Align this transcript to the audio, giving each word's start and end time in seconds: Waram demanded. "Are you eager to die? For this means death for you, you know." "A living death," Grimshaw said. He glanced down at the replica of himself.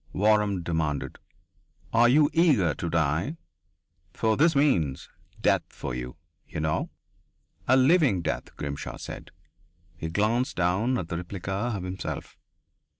Waram 0.15 0.63
demanded. 0.63 1.19
"Are 1.93 2.09
you 2.09 2.31
eager 2.33 2.73
to 2.73 2.89
die? 2.89 3.37
For 4.15 4.35
this 4.35 4.55
means 4.55 5.07
death 5.39 5.61
for 5.69 5.93
you, 5.93 6.15
you 6.47 6.59
know." 6.59 6.89
"A 7.67 7.77
living 7.77 8.23
death," 8.23 8.57
Grimshaw 8.57 8.97
said. 8.97 9.29
He 9.95 10.09
glanced 10.09 10.55
down 10.55 10.97
at 10.97 11.09
the 11.09 11.17
replica 11.17 11.51
of 11.75 11.83
himself. 11.83 12.35